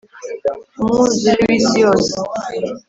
[0.81, 2.13] umwuzure wi si yose